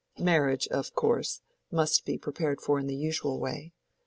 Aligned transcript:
Marriage, 0.17 0.67
of 0.69 0.95
course, 0.95 1.41
must 1.69 2.05
be 2.05 2.17
prepared 2.17 2.59
for 2.59 2.79
in 2.79 2.87
the 2.87 2.95
usual 2.97 3.39
way. 3.39 3.71